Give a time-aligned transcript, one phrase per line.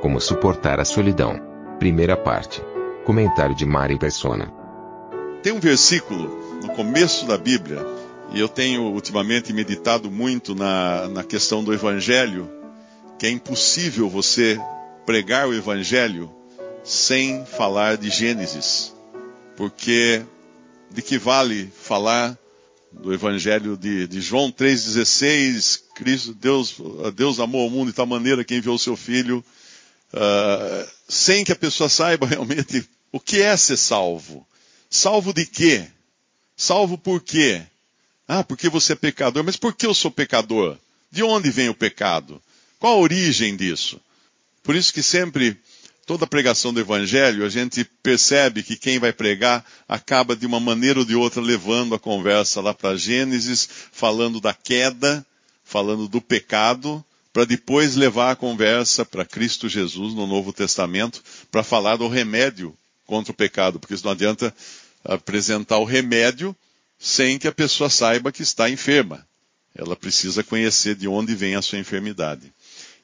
[0.00, 1.40] Como suportar a solidão.
[1.80, 2.62] Primeira parte.
[3.04, 4.52] Comentário de Mari Persona.
[5.42, 7.84] Tem um versículo no começo da Bíblia,
[8.32, 12.48] e eu tenho ultimamente meditado muito na, na questão do Evangelho,
[13.18, 14.60] que é impossível você
[15.04, 16.30] pregar o Evangelho
[16.84, 18.94] sem falar de Gênesis.
[19.56, 20.22] Porque
[20.90, 22.38] de que vale falar
[22.92, 26.76] do Evangelho de, de João 3,16, Cristo, Deus,
[27.16, 29.44] Deus amou o mundo de tal maneira que enviou o seu Filho,
[30.12, 34.46] uh, sem que a pessoa saiba realmente o que é ser salvo.
[34.90, 35.86] Salvo de quê?
[36.56, 37.62] Salvo por quê?
[38.26, 39.44] Ah, porque você é pecador.
[39.44, 40.76] Mas por que eu sou pecador?
[41.10, 42.42] De onde vem o pecado?
[42.78, 44.00] Qual a origem disso?
[44.62, 45.58] Por isso que sempre
[46.08, 51.00] toda pregação do Evangelho, a gente percebe que quem vai pregar acaba de uma maneira
[51.00, 55.24] ou de outra levando a conversa lá para Gênesis, falando da queda,
[55.62, 57.04] falando do pecado,
[57.38, 61.22] para depois levar a conversa para Cristo Jesus no Novo Testamento,
[61.52, 62.74] para falar do remédio
[63.06, 64.52] contra o pecado, porque isso não adianta
[65.04, 66.52] apresentar o remédio
[66.98, 69.24] sem que a pessoa saiba que está enferma.
[69.72, 72.52] Ela precisa conhecer de onde vem a sua enfermidade.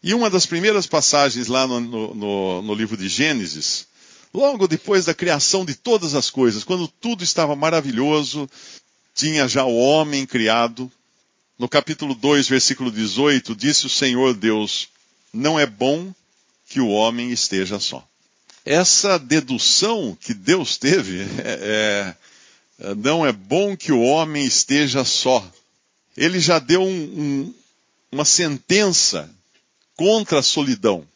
[0.03, 3.87] E uma das primeiras passagens lá no, no, no, livro de Gênesis,
[4.35, 8.51] logo depois da criação de todas as coisas, quando tudo estava maravilhoso,
[9.15, 10.91] tinha já o homem criado.
[11.57, 14.89] No capítulo 2, versículo 18, disse o Senhor Deus:
[15.33, 16.13] Não é bom
[16.69, 18.07] que o homem esteja só.
[18.65, 22.17] Essa dedução que Deus teve é,
[22.81, 25.49] é, não é bom que o homem esteja só.
[26.17, 27.55] Ele já deu um, um,
[28.11, 29.31] uma sentença
[29.95, 31.07] contra a solidão.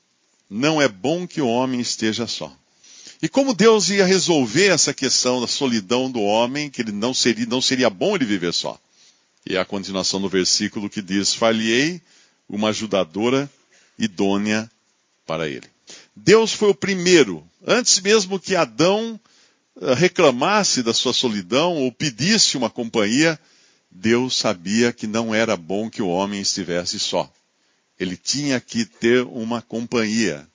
[0.49, 2.55] Não é bom que o homem esteja só.
[3.21, 7.47] E como Deus ia resolver essa questão da solidão do homem, que ele não seria,
[7.47, 8.81] não seria bom ele viver só.
[9.47, 12.01] E a continuação do versículo que diz: Falhei
[12.49, 13.51] uma ajudadora
[13.99, 14.71] idônea
[15.27, 15.67] para ele.
[16.15, 19.19] Deus foi o primeiro, antes mesmo que Adão
[19.81, 23.39] eh, reclamasse da sua solidão ou pedisse uma companhia,
[23.91, 27.31] Deus sabia que não era bom que o homem estivesse só.
[27.99, 30.47] Ele tinha que ter uma companhia.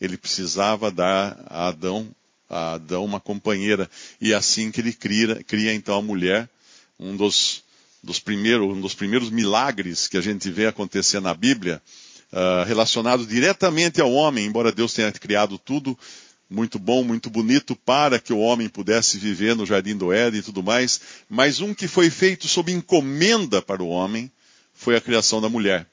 [0.00, 2.08] Ele precisava dar a Adão,
[2.50, 3.88] a Adão uma companheira.
[4.20, 6.48] E assim que ele cria, cria então a mulher,
[6.98, 7.62] um dos,
[8.02, 11.80] dos, primeiros, um dos primeiros milagres que a gente vê acontecer na Bíblia,
[12.32, 15.98] uh, relacionado diretamente ao homem, embora Deus tenha criado tudo
[16.52, 20.42] muito bom, muito bonito para que o homem pudesse viver no jardim do Éden e
[20.42, 24.30] tudo mais, mas um que foi feito sob encomenda para o homem
[24.74, 25.86] foi a criação da mulher.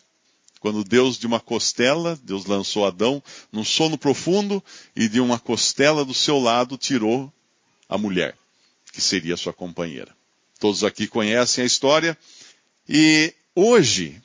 [0.59, 4.61] Quando Deus, de uma costela, Deus lançou Adão num sono profundo
[4.93, 7.31] e de uma costela do seu lado tirou
[7.87, 8.35] a mulher,
[8.91, 10.18] que seria sua companheira.
[10.59, 12.17] Todos aqui conhecem a história
[12.87, 14.21] e hoje,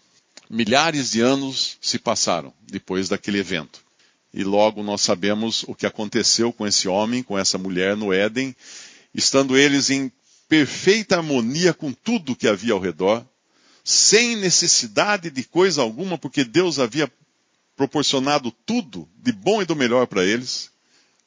[0.50, 3.84] milhares de anos se passaram depois daquele evento.
[4.33, 8.55] E logo nós sabemos o que aconteceu com esse homem, com essa mulher no Éden,
[9.15, 10.11] estando eles em
[10.49, 13.25] perfeita harmonia com tudo que havia ao redor,
[13.84, 17.11] sem necessidade de coisa alguma, porque Deus havia
[17.77, 20.71] proporcionado tudo de bom e do melhor para eles.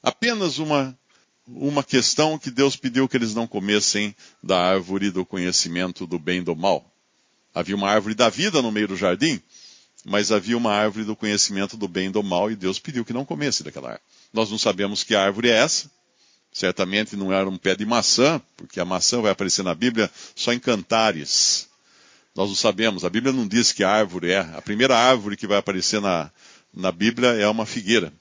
[0.03, 0.97] Apenas uma,
[1.47, 6.40] uma questão que Deus pediu que eles não comessem da árvore do conhecimento do bem
[6.40, 6.85] e do mal.
[7.53, 9.41] Havia uma árvore da vida no meio do jardim,
[10.06, 13.13] mas havia uma árvore do conhecimento do bem e do mal, e Deus pediu que
[13.13, 14.03] não comesse daquela árvore.
[14.34, 15.90] Nós não sabemos que árvore é essa.
[16.52, 20.52] Certamente não era um pé de maçã, porque a maçã vai aparecer na Bíblia só
[20.53, 21.68] em cantares.
[22.35, 24.40] Nós não sabemos, a Bíblia não diz que árvore é.
[24.40, 26.32] A primeira árvore que vai aparecer na,
[26.73, 28.14] na Bíblia é uma figueira,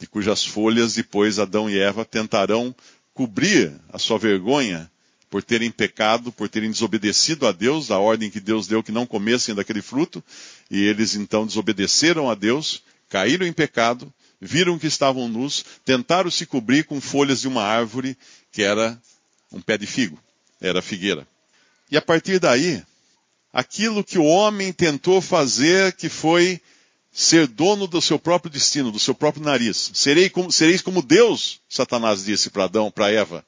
[0.00, 2.74] de cujas folhas depois Adão e Eva tentarão
[3.12, 4.90] cobrir a sua vergonha
[5.28, 9.06] por terem pecado, por terem desobedecido a Deus, a ordem que Deus deu que não
[9.06, 10.24] comessem daquele fruto,
[10.70, 16.46] e eles então desobedeceram a Deus, caíram em pecado, viram que estavam nus, tentaram se
[16.46, 18.16] cobrir com folhas de uma árvore
[18.50, 19.00] que era
[19.52, 20.18] um pé de figo,
[20.60, 21.28] era figueira.
[21.90, 22.82] E a partir daí,
[23.52, 26.60] aquilo que o homem tentou fazer, que foi
[27.12, 29.90] ser dono do seu próprio destino, do seu próprio nariz.
[29.94, 33.44] Serei como, sereis como Deus, Satanás disse para Adão, para Eva.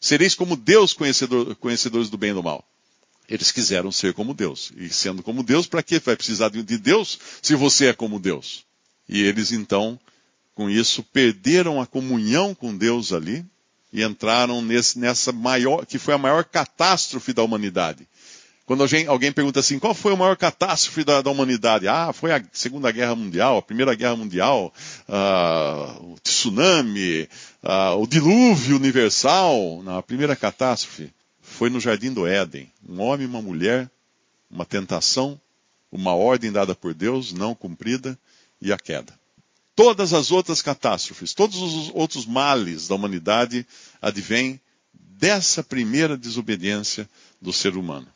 [0.00, 2.64] Sereis como Deus conhecedor, conhecedores do bem e do mal.
[3.28, 4.72] Eles quiseram ser como Deus.
[4.76, 8.64] E sendo como Deus, para que vai precisar de Deus se você é como Deus?
[9.08, 9.98] E eles então,
[10.54, 13.44] com isso, perderam a comunhão com Deus ali
[13.92, 18.06] e entraram nesse, nessa maior, que foi a maior catástrofe da humanidade.
[18.70, 21.88] Quando alguém, pergunta assim, qual foi a maior catástrofe da, da, humanidade?
[21.88, 24.72] Ah, foi a Segunda Guerra Mundial, a Primeira Guerra Mundial,
[25.08, 27.28] uh, o tsunami,
[27.64, 29.82] uh, o dilúvio universal.
[29.82, 31.12] Não, a primeira catástrofe
[31.42, 32.70] foi no Jardim do Éden.
[32.88, 33.90] Um homem e uma mulher,
[34.48, 35.40] uma tentação,
[35.90, 38.16] uma ordem dada por Deus, não cumprida,
[38.62, 39.12] e a queda.
[39.74, 43.66] Todas as outras catástrofes, todos os outros males da humanidade
[44.00, 44.60] advêm
[44.94, 47.10] dessa primeira desobediência
[47.42, 48.06] do ser humano.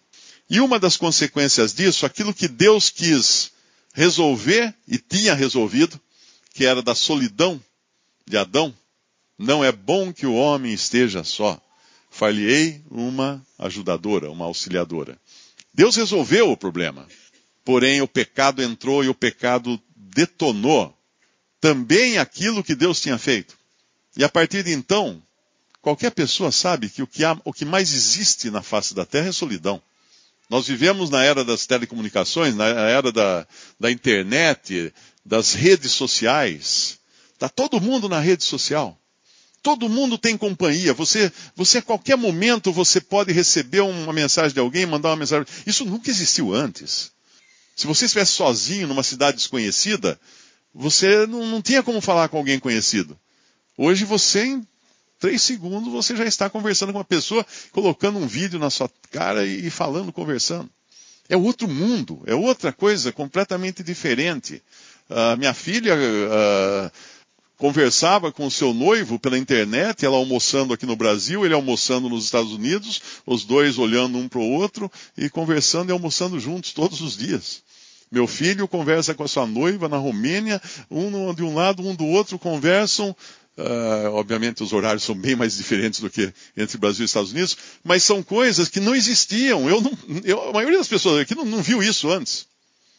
[0.49, 3.53] E uma das consequências disso, aquilo que Deus quis
[3.93, 6.01] resolver e tinha resolvido,
[6.53, 7.63] que era da solidão
[8.27, 8.75] de Adão,
[9.39, 11.61] não é bom que o homem esteja só
[12.11, 15.19] far-lhe-ei uma ajudadora, uma auxiliadora.
[15.73, 17.09] Deus resolveu o problema.
[17.65, 20.97] Porém, o pecado entrou e o pecado detonou
[21.61, 23.59] também aquilo que Deus tinha feito.
[24.17, 25.21] E a partir de então,
[25.81, 29.29] qualquer pessoa sabe que o que, há, o que mais existe na face da terra
[29.29, 29.83] é solidão.
[30.49, 33.47] Nós vivemos na era das telecomunicações, na era da,
[33.81, 34.93] da internet,
[35.25, 36.99] das redes sociais.
[37.33, 38.99] Está todo mundo na rede social.
[39.63, 40.93] Todo mundo tem companhia.
[40.93, 45.47] Você, você a qualquer momento você pode receber uma mensagem de alguém, mandar uma mensagem.
[45.67, 47.11] Isso nunca existiu antes.
[47.75, 50.21] Se você estivesse sozinho numa cidade desconhecida,
[50.73, 53.19] você não, não tinha como falar com alguém conhecido.
[53.77, 54.61] Hoje você,
[55.25, 59.47] três segundos, você já está conversando com uma pessoa, colocando um vídeo na sua cara
[59.47, 60.69] e, falando, conversando.
[61.31, 64.63] É outro mundo, é outra coisa completamente diferente.
[65.09, 66.91] Uh, minha filha uh,
[67.57, 72.27] conversava com o seu noivo pela internet, ela almoçando aqui no Brasil, ele almoçando nos
[72.27, 77.01] Estados Unidos, os dois olhando um para o outro e conversando e almoçando juntos todos
[77.01, 77.63] os dias.
[78.13, 80.61] Meu filho conversa com a sua noiva na Romênia,
[80.91, 83.17] um de um lado, um do outro, conversam.
[83.57, 87.57] Uh, obviamente os horários são bem mais diferentes do que entre Brasil e Estados Unidos,
[87.85, 89.69] mas são coisas que não existiam.
[89.69, 92.47] Eu não, eu, a maioria das pessoas aqui não, não viu isso antes.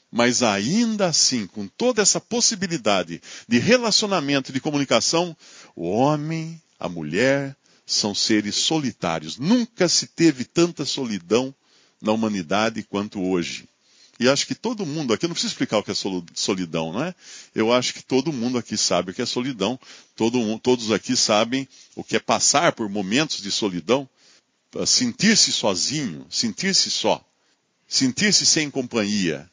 [0.09, 5.35] Mas ainda assim, com toda essa possibilidade de relacionamento, de comunicação,
[5.75, 7.53] o homem, a mulher,
[7.85, 9.37] são seres solitários.
[9.37, 11.53] Nunca se teve tanta solidão
[12.01, 13.67] na humanidade quanto hoje.
[14.19, 15.95] E acho que todo mundo aqui, não preciso explicar o que é
[16.33, 17.13] solidão, não é?
[17.53, 19.77] Eu acho que todo mundo aqui sabe o que é solidão.
[20.15, 24.07] Todo, todos aqui sabem o que é passar por momentos de solidão.
[24.85, 27.25] Sentir-se sozinho, sentir-se só,
[27.87, 29.49] sentir-se sem companhia,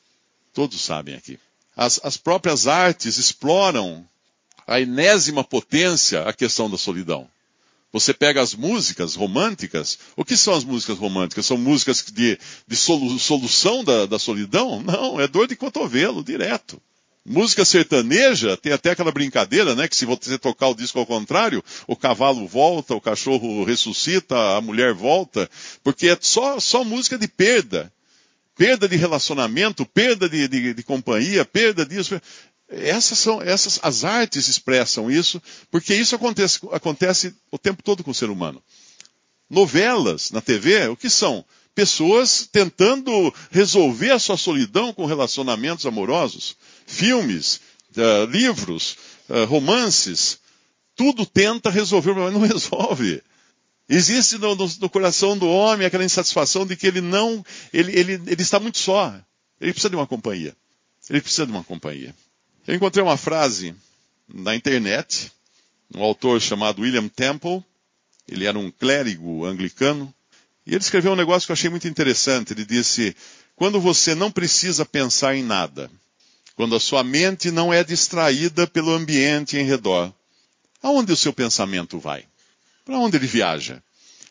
[0.53, 1.39] Todos sabem aqui.
[1.75, 4.07] As, as próprias artes exploram
[4.67, 7.29] a enésima potência a questão da solidão.
[7.93, 11.45] Você pega as músicas românticas, o que são as músicas românticas?
[11.45, 14.83] São músicas de, de solu, solução da, da solidão?
[14.83, 16.81] Não, é dor de cotovelo, direto.
[17.25, 19.87] Música sertaneja tem até aquela brincadeira, né?
[19.87, 24.61] Que se você tocar o disco ao contrário, o cavalo volta, o cachorro ressuscita, a
[24.61, 25.49] mulher volta,
[25.85, 27.93] porque é só, só música de perda
[28.57, 32.21] perda de relacionamento, perda de, de, de companhia, perda disso.
[32.73, 38.11] Essas são, essas, as artes expressam isso, porque isso acontece, acontece o tempo todo com
[38.11, 38.63] o ser humano.
[39.49, 41.45] Novelas na TV, o que são?
[41.75, 46.57] Pessoas tentando resolver a sua solidão com relacionamentos amorosos.
[46.87, 47.61] Filmes,
[47.97, 48.97] uh, livros,
[49.29, 50.39] uh, romances,
[50.97, 53.23] tudo tenta resolver, mas não resolve.
[53.89, 58.13] Existe no, no, no, coração do homem aquela insatisfação de que ele não, ele, ele,
[58.13, 59.15] ele está muito só.
[59.61, 60.57] Ele precisa de uma companhia.
[61.11, 62.15] Ele precisa de uma companhia.
[62.67, 63.75] Eu encontrei uma frase
[64.33, 65.33] na internet,
[65.93, 67.63] um autor chamado William Temple.
[68.29, 70.15] Ele era um clérigo anglicano.
[70.65, 72.53] E ele escreveu um negócio que eu achei muito interessante.
[72.53, 73.17] Ele disse:
[73.57, 75.91] Quando você não precisa pensar em nada,
[76.55, 80.13] quando a sua mente não é distraída pelo ambiente em redor,
[80.81, 82.25] aonde o seu pensamento vai?
[82.85, 83.83] Para onde ele viaja?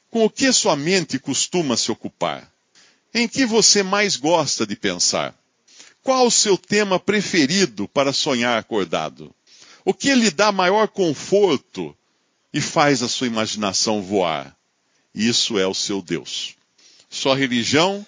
[0.10, 2.50] Com o que sua mente costuma se ocupar?
[3.14, 5.36] Em que você mais gosta de pensar?
[6.04, 9.34] Qual o seu tema preferido para sonhar acordado?
[9.86, 11.96] O que lhe dá maior conforto
[12.54, 14.56] e faz a sua imaginação voar?
[15.14, 16.56] Isso é o seu Deus.
[17.10, 18.06] Sua religião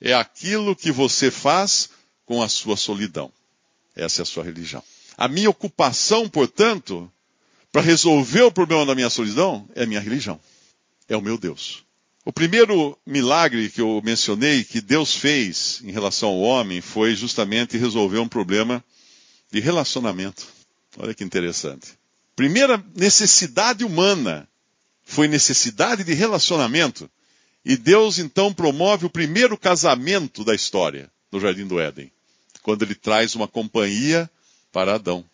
[0.00, 1.90] é aquilo que você faz
[2.24, 3.32] com a sua solidão.
[3.94, 4.82] Essa é a sua religião.
[5.16, 7.10] A minha ocupação, portanto,
[7.72, 10.40] para resolver o problema da minha solidão é a minha religião.
[11.08, 11.85] É o meu Deus.
[12.26, 17.78] O primeiro milagre que eu mencionei que Deus fez em relação ao homem foi justamente
[17.78, 18.84] resolver um problema
[19.52, 20.44] de relacionamento.
[20.98, 21.96] Olha que interessante.
[22.34, 24.48] Primeira necessidade humana
[25.04, 27.08] foi necessidade de relacionamento.
[27.64, 32.10] E Deus então promove o primeiro casamento da história no Jardim do Éden,
[32.60, 34.28] quando ele traz uma companhia
[34.72, 35.24] para Adão.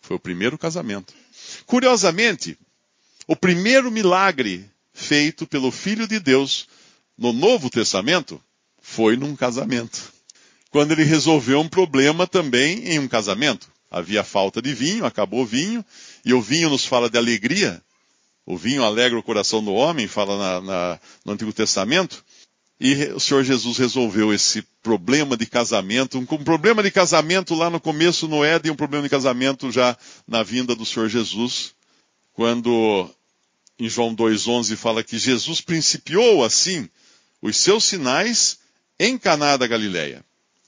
[0.00, 1.14] Foi o primeiro casamento.
[1.66, 2.58] Curiosamente,
[3.28, 4.71] o primeiro milagre
[5.02, 6.66] feito pelo Filho de Deus
[7.18, 8.40] no Novo Testamento
[8.80, 10.12] foi num casamento.
[10.70, 13.70] Quando ele resolveu um problema também em um casamento.
[13.90, 15.84] Havia falta de vinho, acabou o vinho,
[16.24, 17.82] e o vinho nos fala de alegria.
[18.46, 22.24] O vinho alegra o coração do homem, fala na, na, no Antigo Testamento.
[22.80, 27.78] E o Senhor Jesus resolveu esse problema de casamento, um, problema de casamento lá no
[27.78, 31.74] começo no Éden, um problema de casamento já na vinda do Senhor Jesus,
[32.32, 33.08] quando
[33.78, 36.88] em João 2,11 fala que Jesus principiou assim
[37.40, 38.58] os seus sinais
[38.98, 40.24] em Caná da Galileia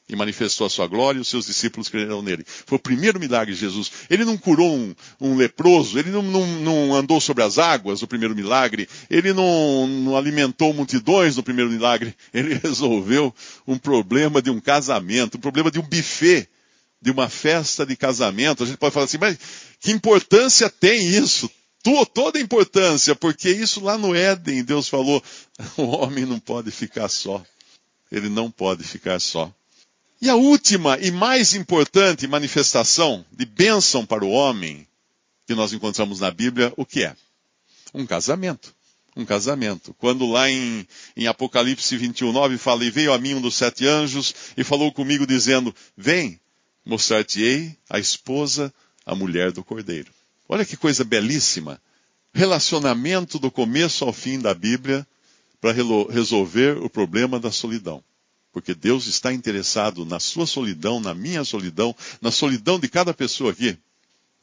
[0.09, 2.45] e manifestou a sua glória e os seus discípulos creram nele.
[2.47, 3.91] Foi o primeiro milagre de Jesus.
[4.11, 8.07] Ele não curou um, um leproso, ele não, não, não, andou sobre as águas no
[8.07, 13.35] primeiro milagre, ele não, não alimentou multidões no primeiro milagre, ele resolveu
[13.67, 16.49] um problema de um casamento, um problema de um buffet,
[17.01, 18.63] de uma festa de casamento.
[18.63, 19.39] A gente pode falar assim, mas
[19.81, 21.51] que importância tem isso?
[22.07, 25.23] Toda a importância, porque isso lá no Éden, Deus falou,
[25.77, 27.45] o homem não pode ficar só.
[28.11, 29.53] Ele não pode ficar só.
[30.21, 34.87] E a última e mais importante manifestação de bênção para o homem
[35.47, 37.15] que nós encontramos na Bíblia, o que é?
[37.93, 38.75] Um casamento.
[39.15, 39.95] Um casamento.
[39.99, 43.87] Quando lá em, em Apocalipse 21, 9 fala, e veio a mim um dos sete
[43.87, 46.41] anjos e falou comigo dizendo, vem,
[46.85, 48.73] mostrar-te-ei a esposa,
[49.05, 50.11] a mulher do cordeiro.
[50.49, 51.81] Olha que coisa belíssima.
[52.33, 55.07] Relacionamento do começo ao fim da Bíblia
[55.61, 55.73] para
[56.11, 58.03] resolver o problema da solidão.
[58.53, 63.53] Porque Deus está interessado na sua solidão, na minha solidão, na solidão de cada pessoa
[63.53, 63.77] aqui.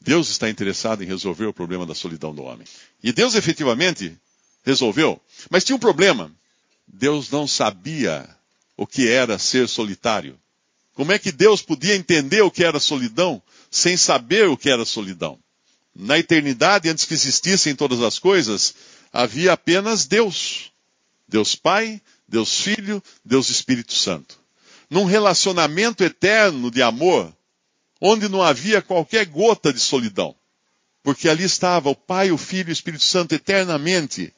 [0.00, 2.66] Deus está interessado em resolver o problema da solidão do homem.
[3.02, 4.16] E Deus efetivamente
[4.64, 5.20] resolveu.
[5.48, 6.30] Mas tinha um problema.
[6.86, 8.28] Deus não sabia
[8.76, 10.38] o que era ser solitário.
[10.94, 13.40] Como é que Deus podia entender o que era solidão
[13.70, 15.38] sem saber o que era solidão?
[15.94, 18.74] Na eternidade, antes que existissem todas as coisas,
[19.12, 20.72] havia apenas Deus.
[21.28, 24.40] Deus Pai, Deus Filho, Deus Espírito Santo.
[24.88, 27.34] Num relacionamento eterno de amor,
[28.00, 30.34] onde não havia qualquer gota de solidão.
[31.02, 34.32] Porque ali estava o Pai, o Filho e o Espírito Santo eternamente,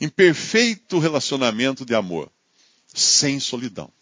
[0.00, 2.30] em perfeito relacionamento de amor,
[2.92, 3.92] sem solidão.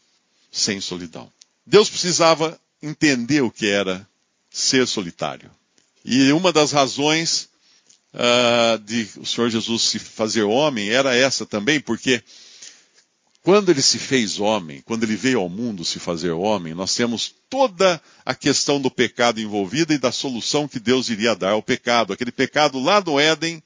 [0.50, 1.30] Sem solidão.
[1.66, 4.08] Deus precisava entender o que era
[4.50, 5.50] ser solitário.
[6.10, 7.50] E uma das razões
[8.14, 12.22] uh, de o Senhor Jesus se fazer homem era essa também, porque
[13.42, 17.34] quando ele se fez homem, quando ele veio ao mundo se fazer homem, nós temos
[17.50, 22.14] toda a questão do pecado envolvida e da solução que Deus iria dar ao pecado.
[22.14, 23.62] Aquele pecado lá no Éden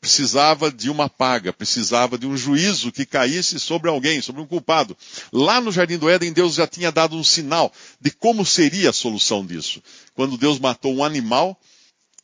[0.00, 4.96] precisava de uma paga, precisava de um juízo que caísse sobre alguém, sobre um culpado.
[5.32, 8.92] Lá no Jardim do Éden, Deus já tinha dado um sinal de como seria a
[8.92, 9.82] solução disso.
[10.14, 11.58] Quando Deus matou um animal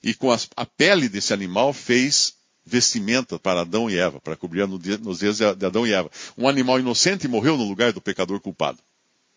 [0.03, 5.19] e com a, pele desse animal fez vestimenta para Adão e Eva, para cobrir nos
[5.19, 6.11] dias de Adão e Eva.
[6.37, 8.79] Um animal inocente morreu no lugar do pecador culpado.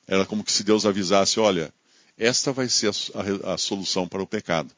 [0.07, 1.73] Era como que se Deus avisasse, olha,
[2.17, 4.71] esta vai ser a, a, a solução para o pecado.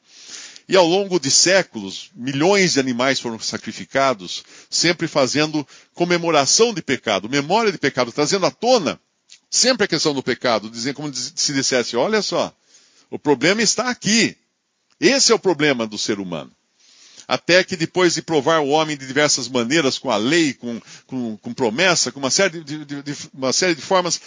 [0.68, 7.28] E ao longo de séculos, milhões de animais foram sacrificados, sempre fazendo comemoração de pecado,
[7.28, 8.98] memória de pecado, trazendo à tona
[9.50, 12.52] sempre a questão do pecado, dizendo como se dissesse, olha só,
[13.10, 14.36] o problema está aqui.
[15.00, 16.52] Esse é o problema do ser humano
[17.26, 21.36] até que depois de provar o homem de diversas maneiras, com a lei, com, com,
[21.38, 24.20] com promessa, com uma série de, de, de, uma série de formas,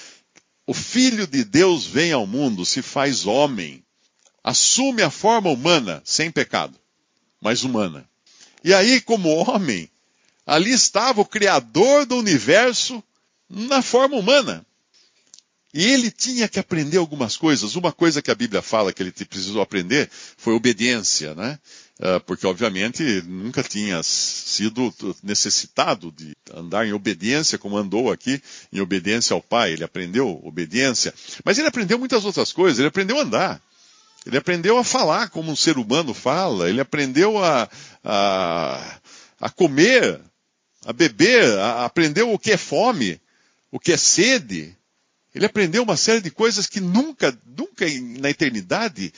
[0.65, 3.83] o Filho de Deus vem ao mundo, se faz homem,
[4.43, 6.77] assume a forma humana, sem pecado,
[7.39, 8.07] mas humana.
[8.63, 9.89] E aí, como homem,
[10.45, 13.01] ali estava o Criador do universo
[13.49, 14.65] na forma humana.
[15.77, 17.75] E ele tinha que aprender algumas coisas.
[17.75, 21.59] Uma coisa que a Bíblia fala que ele precisou aprender foi obediência, né?
[21.99, 24.91] Ah, porque obviamente nunca tinha sido
[25.21, 28.41] necessitado de andar em obediência como andou aqui,
[28.73, 29.73] em obediência ao Pai.
[29.73, 31.13] Ele aprendeu obediência,
[31.45, 32.79] mas ele aprendeu muitas outras coisas.
[32.79, 33.61] Ele aprendeu a andar,
[34.25, 37.69] ele aprendeu a falar como um ser humano fala, ele aprendeu a,
[38.03, 38.99] a,
[39.39, 40.19] a comer,
[40.87, 43.21] a beber, a, aprendeu o que é fome,
[43.71, 44.75] o que é sede.
[45.37, 47.85] Ele aprendeu uma série de coisas que nunca, nunca
[48.19, 49.13] na eternidade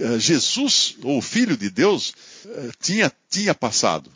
[0.00, 2.12] eh, Jesus, ou o Filho de Deus,
[2.44, 4.10] eh, tinha, tinha passado.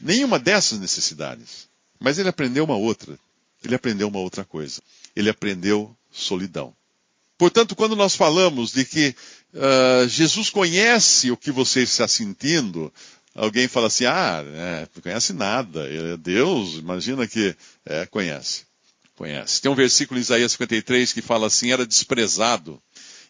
[0.00, 1.68] Nenhuma dessas necessidades.
[1.98, 3.18] Mas ele aprendeu uma outra.
[3.64, 4.80] Ele aprendeu uma outra coisa.
[5.16, 6.72] Ele aprendeu solidão.
[7.36, 9.16] Portanto, quando nós falamos de que
[9.54, 12.92] uh, Jesus conhece o que você está sentindo,
[13.34, 17.56] Alguém fala assim, ah, é, não conhece nada, é Deus, imagina que
[17.86, 18.64] é, conhece.
[19.22, 19.62] Conhece.
[19.62, 22.82] Tem um versículo em Isaías 53 que fala assim, era desprezado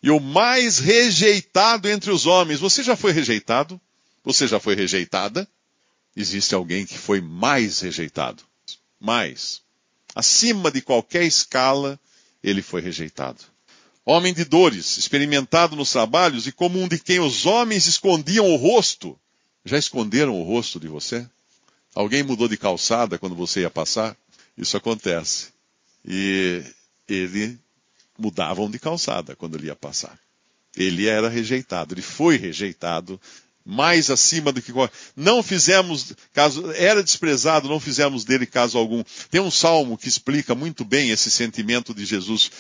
[0.03, 2.61] e o mais rejeitado entre os homens.
[2.61, 3.79] Você já foi rejeitado?
[4.25, 5.47] Você já foi rejeitada?
[6.17, 8.43] Existe alguém que foi mais rejeitado.
[8.99, 9.61] Mais.
[10.15, 12.01] Acima de qualquer escala,
[12.43, 13.45] ele foi rejeitado.
[14.03, 18.57] Homem de dores, experimentado nos trabalhos e como um de quem os homens escondiam o
[18.57, 19.15] rosto.
[19.63, 21.29] Já esconderam o rosto de você?
[21.95, 24.17] Alguém mudou de calçada quando você ia passar?
[24.57, 25.53] Isso acontece.
[26.05, 26.63] E
[27.09, 27.59] ele
[28.19, 30.19] mudavam de calçada quando ele ia passar.
[30.77, 33.21] Ele era rejeitado, ele foi rejeitado
[33.65, 34.73] mais acima do que
[35.15, 39.05] não fizemos caso era desprezado, não fizemos dele caso algum.
[39.31, 42.51] Tem um salmo que explica muito bem esse sentimento de Jesus.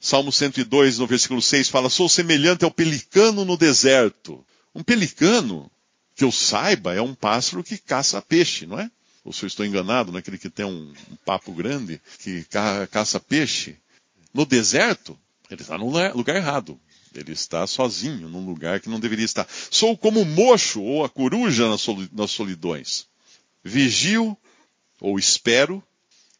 [0.00, 4.44] Salmo 102, no versículo 6 fala: "Sou semelhante ao pelicano no deserto".
[4.74, 5.70] Um pelicano
[6.14, 8.90] que eu saiba, é um pássaro que caça peixe, não é?
[9.24, 13.20] Ou se eu estou enganado, naquele que tem um, um papo grande, que ca, caça
[13.20, 13.76] peixe.
[14.32, 15.18] No deserto,
[15.50, 16.78] ele está no lugar, errado.
[17.14, 19.46] Ele está sozinho, num lugar que não deveria estar.
[19.70, 21.66] Sou como o mocho ou a coruja
[22.12, 23.06] nas solidões.
[23.64, 24.36] Vigio
[25.00, 25.82] ou espero,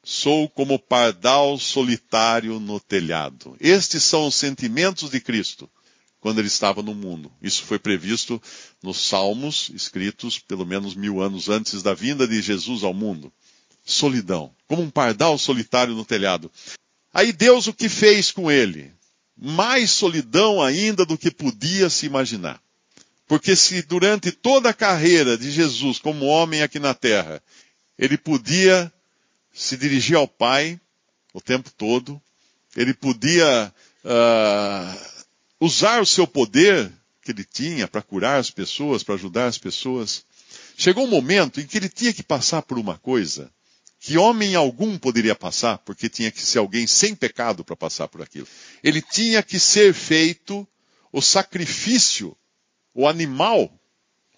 [0.04, 3.56] sou como o pardal solitário no telhado.
[3.60, 5.68] Estes são os sentimentos de Cristo
[6.20, 7.30] quando ele estava no mundo.
[7.40, 8.42] Isso foi previsto
[8.82, 13.32] nos Salmos, escritos pelo menos mil anos antes da vinda de Jesus ao mundo.
[13.84, 16.50] Solidão, como um pardal solitário no telhado.
[17.12, 18.92] Aí Deus o que fez com ele?
[19.36, 22.60] Mais solidão ainda do que podia se imaginar.
[23.26, 27.42] Porque se durante toda a carreira de Jesus como homem aqui na terra,
[27.98, 28.92] ele podia
[29.52, 30.80] se dirigir ao Pai
[31.32, 32.20] o tempo todo,
[32.76, 33.72] ele podia
[34.04, 35.17] uh,
[35.60, 36.90] usar o seu poder
[37.22, 40.24] que ele tinha para curar as pessoas, para ajudar as pessoas.
[40.76, 43.50] Chegou um momento em que ele tinha que passar por uma coisa
[44.00, 48.22] que homem algum poderia passar, porque tinha que ser alguém sem pecado para passar por
[48.22, 48.46] aquilo.
[48.82, 50.66] Ele tinha que ser feito
[51.12, 52.36] o sacrifício,
[52.94, 53.72] o animal,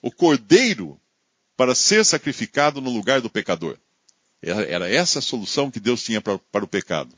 [0.01, 0.99] o cordeiro,
[1.57, 3.77] para ser sacrificado no lugar do pecador.
[4.43, 7.15] Era essa a solução que Deus tinha para, para o pecado.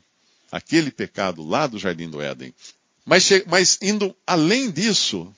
[0.51, 2.53] Aquele pecado lá do Jardim do Éden.
[3.05, 5.33] Mas, mas indo além disso,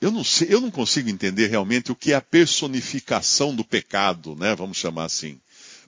[0.00, 4.36] eu não sei, eu não consigo entender realmente o que é a personificação do pecado,
[4.36, 4.54] né?
[4.54, 5.40] Vamos chamar assim.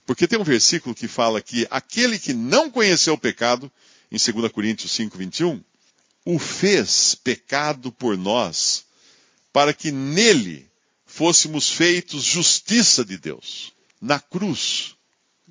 [0.05, 3.71] Porque tem um versículo que fala que aquele que não conheceu o pecado,
[4.11, 5.63] em 2 Coríntios 5, 21,
[6.25, 8.85] o fez pecado por nós,
[9.53, 10.67] para que nele
[11.05, 13.71] fôssemos feitos justiça de Deus.
[14.01, 14.95] Na cruz,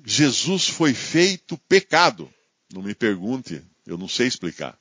[0.05, 2.29] Jesus foi feito pecado.
[2.73, 4.77] Não me pergunte, eu não sei explicar.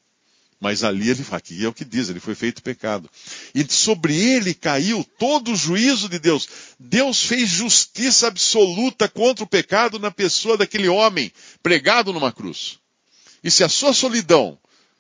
[0.61, 3.09] Mas ali ele aqui é o que diz, ele foi feito pecado.
[3.55, 6.49] E sobre ele caiu todo o juízo de Deus.
[6.79, 12.79] Deus fez justiça absoluta contra o pecado na pessoa daquele homem pregado numa cruz.
[13.43, 14.59] E se a sua solidão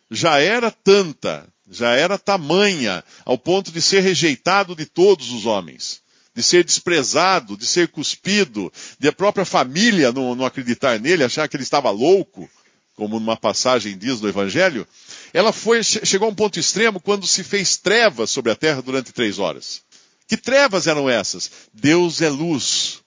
[0.08, 6.00] já era tanta, já era tamanha, ao ponto de ser rejeitado de todos os homens,
[6.34, 11.48] de ser desprezado, de ser cuspido, de a própria família não, não acreditar nele, achar
[11.48, 12.48] que ele estava louco,
[12.94, 14.86] como numa passagem diz do Evangelho,
[15.32, 19.12] ela foi, chegou a um ponto extremo quando se fez trevas sobre a terra durante
[19.12, 19.82] três horas.
[20.26, 21.50] Que trevas eram essas?
[21.72, 23.00] Deus é luz.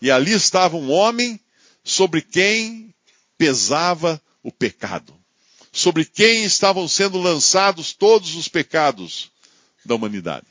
[0.00, 1.40] E ali estava um homem
[1.82, 2.94] sobre quem
[3.36, 5.14] pesava o pecado.
[5.72, 9.30] Sobre quem estavam sendo lançados todos os pecados
[9.84, 10.46] da humanidade.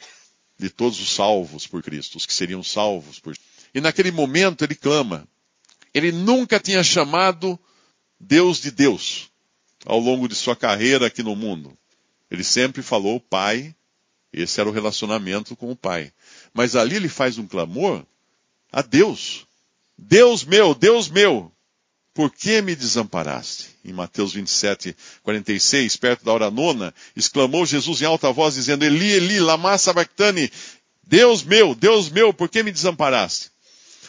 [0.57, 3.35] De todos os salvos por Cristo, os que seriam salvos por
[3.73, 5.27] E naquele momento ele clama.
[5.93, 7.59] Ele nunca tinha chamado
[8.19, 9.32] Deus de Deus
[9.85, 11.77] ao longo de sua carreira aqui no mundo.
[12.29, 13.75] Ele sempre falou Pai,
[14.31, 16.11] esse era o relacionamento com o Pai.
[16.53, 18.03] Mas ali ele faz um clamor
[18.71, 19.45] a Deus.
[19.97, 21.51] Deus meu, Deus meu,
[22.13, 23.69] por que me desamparaste?
[23.85, 29.11] Em Mateus 27, 46, perto da hora nona, exclamou Jesus em alta voz, dizendo, Eli,
[29.11, 30.51] Eli, lama sabachthani,
[31.03, 33.52] Deus meu, Deus meu, por que me desamparaste?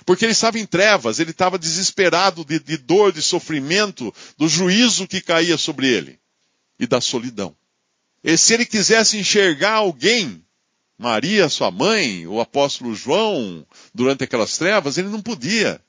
[0.04, 5.08] Porque ele estava em trevas, ele estava desesperado de, de dor, de sofrimento, do juízo
[5.08, 6.18] que caía sobre ele
[6.78, 7.56] e da solidão.
[8.22, 10.44] E se ele quisesse enxergar alguém,
[10.98, 15.80] Maria, sua mãe, o apóstolo João, durante aquelas trevas, ele não podia.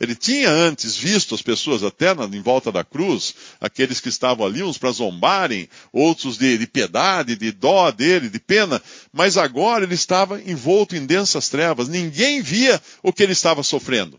[0.00, 4.62] Ele tinha antes visto as pessoas até em volta da cruz, aqueles que estavam ali,
[4.62, 9.94] uns para zombarem, outros de, de, piedade, de dó dele, de pena, mas agora ele
[9.94, 11.88] estava envolto em densas trevas.
[11.88, 14.18] Ninguém via o que ele estava sofrendo.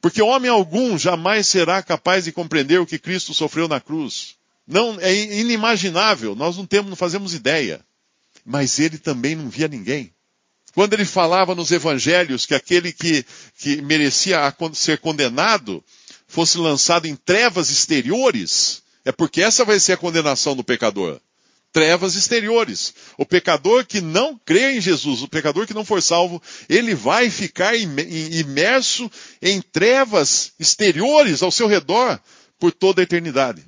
[0.00, 4.36] Porque homem algum jamais será capaz de compreender o que Cristo sofreu na cruz.
[4.66, 7.80] Não, é inimaginável, nós não temos, não fazemos ideia.
[8.44, 10.12] Mas ele também não via ninguém.
[10.76, 13.24] Quando ele falava nos evangelhos que aquele que,
[13.56, 15.82] que merecia ser condenado
[16.28, 21.18] fosse lançado em trevas exteriores, é porque essa vai ser a condenação do pecador.
[21.72, 22.92] Trevas exteriores.
[23.16, 27.30] O pecador que não crê em Jesus, o pecador que não for salvo, ele vai
[27.30, 29.10] ficar imerso
[29.40, 32.20] em trevas exteriores ao seu redor
[32.58, 33.64] por toda a eternidade.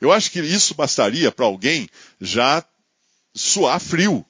[0.00, 2.64] Eu acho que isso bastaria para alguém já
[3.34, 4.24] suar frio.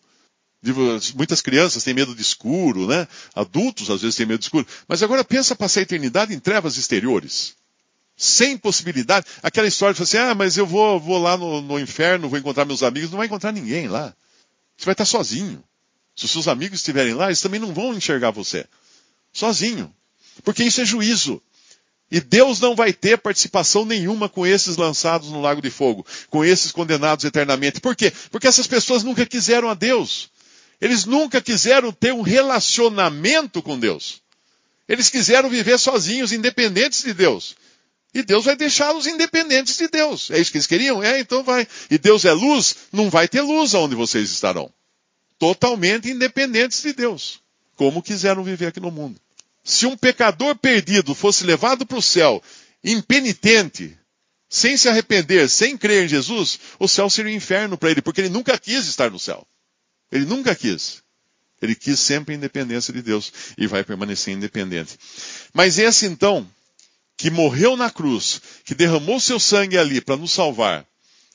[1.15, 3.07] Muitas crianças têm medo de escuro, né?
[3.35, 4.67] Adultos às vezes têm medo de escuro.
[4.89, 7.55] Mas agora pensa passar a eternidade em trevas exteriores.
[8.17, 9.27] Sem possibilidade.
[9.43, 12.65] Aquela história de assim, ah, mas eu vou, vou lá no, no inferno, vou encontrar
[12.65, 13.11] meus amigos.
[13.11, 14.13] Não vai encontrar ninguém lá.
[14.77, 15.63] Você vai estar sozinho.
[16.17, 18.67] Se os seus amigos estiverem lá, eles também não vão enxergar você.
[19.33, 19.95] Sozinho.
[20.43, 21.41] Porque isso é juízo.
[22.11, 26.45] E Deus não vai ter participação nenhuma com esses lançados no lago de fogo, com
[26.45, 27.81] esses condenados eternamente.
[27.81, 28.13] Por quê?
[28.31, 30.31] Porque essas pessoas nunca quiseram a Deus.
[30.81, 34.23] Eles nunca quiseram ter um relacionamento com Deus.
[34.89, 37.57] Eles quiseram viver sozinhos, independentes de Deus.
[38.15, 40.31] E Deus vai deixá-los independentes de Deus.
[40.31, 41.03] É isso que eles queriam?
[41.03, 41.67] É, então vai.
[41.91, 42.75] E Deus é luz?
[42.93, 44.73] Não vai ter luz aonde vocês estarão.
[45.39, 47.41] Totalmente independentes de Deus.
[47.77, 49.21] Como quiseram viver aqui no mundo.
[49.63, 52.43] Se um pecador perdido fosse levado para o céu,
[52.83, 53.97] impenitente,
[54.49, 58.23] sem se arrepender, sem crer em Jesus, o céu seria um inferno para ele, porque
[58.23, 59.47] ele nunca quis estar no céu.
[60.11, 61.03] Ele nunca quis.
[61.61, 64.97] Ele quis sempre a independência de Deus e vai permanecer independente.
[65.53, 66.49] Mas esse então,
[67.17, 70.87] que morreu na cruz, que derramou seu sangue ali para nos salvar,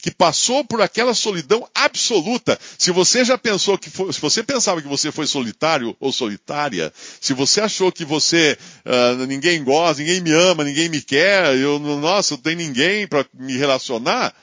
[0.04, 2.58] que passou por aquela solidão absoluta.
[2.78, 6.92] Se você já pensou que foi, se você pensava que você foi solitário ou solitária,
[7.22, 11.80] se você achou que você uh, ninguém gosta, ninguém me ama, ninguém me quer, eu
[11.80, 14.34] nossa, eu tenho ninguém para me relacionar,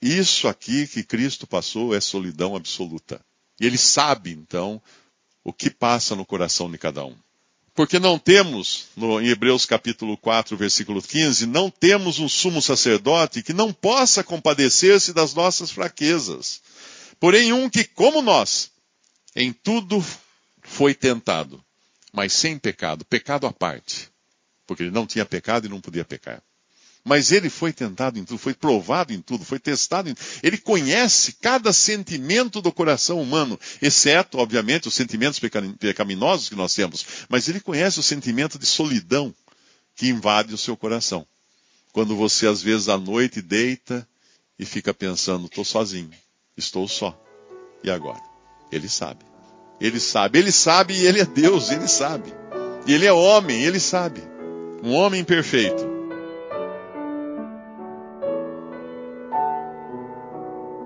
[0.00, 3.20] isso aqui que Cristo passou é solidão absoluta.
[3.60, 4.82] E ele sabe, então,
[5.44, 7.14] o que passa no coração de cada um.
[7.74, 13.42] Porque não temos, no, em Hebreus capítulo 4, versículo 15, não temos um sumo sacerdote
[13.42, 16.60] que não possa compadecer-se das nossas fraquezas.
[17.20, 18.70] Porém, um que, como nós,
[19.36, 20.04] em tudo
[20.62, 21.62] foi tentado,
[22.12, 24.10] mas sem pecado, pecado à parte.
[24.66, 26.42] Porque ele não tinha pecado e não podia pecar.
[27.10, 30.24] Mas ele foi tentado em tudo, foi provado em tudo, foi testado em tudo.
[30.44, 35.40] Ele conhece cada sentimento do coração humano, exceto, obviamente, os sentimentos
[35.80, 37.04] pecaminosos que nós temos.
[37.28, 39.34] Mas ele conhece o sentimento de solidão
[39.96, 41.26] que invade o seu coração.
[41.92, 44.06] Quando você, às vezes, à noite deita
[44.56, 46.12] e fica pensando: estou sozinho,
[46.56, 47.20] estou só.
[47.82, 48.22] E agora?
[48.70, 49.24] Ele sabe.
[49.80, 52.32] Ele sabe, ele sabe e ele é Deus, ele sabe.
[52.86, 54.22] Ele é homem, ele sabe.
[54.80, 55.89] Um homem perfeito